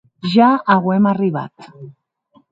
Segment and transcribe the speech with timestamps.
[0.35, 1.69] Ja auem arribat.